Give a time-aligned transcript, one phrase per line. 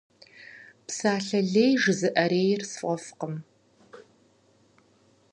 [0.85, 3.35] Псалъэ лей жызыӏэрейр сфӏэфӏкъым.